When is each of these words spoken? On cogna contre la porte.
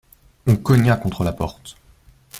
On 0.47 0.55
cogna 0.55 0.97
contre 0.97 1.23
la 1.23 1.31
porte. 1.31 1.77